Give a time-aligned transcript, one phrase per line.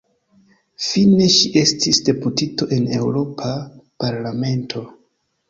[0.85, 3.53] Fine ŝi estis deputito en Eŭropa
[4.07, 4.85] Parlamento.